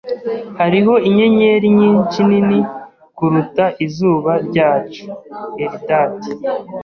Hariho 0.59 0.93
inyenyeri 1.07 1.67
nyinshi 1.79 2.19
nini 2.29 2.59
kuruta 3.17 3.65
izuba 3.85 4.31
ryacu. 4.47 5.03
(Eldad) 5.65 6.15